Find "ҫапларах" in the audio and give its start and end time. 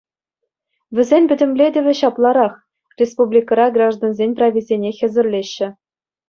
1.99-2.53